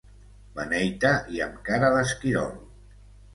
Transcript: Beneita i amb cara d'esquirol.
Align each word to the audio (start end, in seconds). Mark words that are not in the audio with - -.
Beneita 0.53 1.11
i 1.35 1.43
amb 1.49 1.61
cara 1.69 1.93
d'esquirol. 1.97 2.57